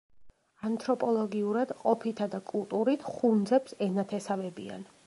ანთროპოლოგიურად, 0.69 1.75
ყოფითა 1.83 2.29
და 2.37 2.41
კულტურით 2.51 3.07
ხუნძებს 3.13 3.79
ენათესავებიან. 3.91 4.87